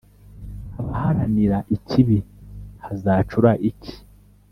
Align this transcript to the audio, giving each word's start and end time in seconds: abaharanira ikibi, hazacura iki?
abaharanira 0.79 1.57
ikibi, 1.75 2.17
hazacura 2.83 3.51
iki? 3.69 3.93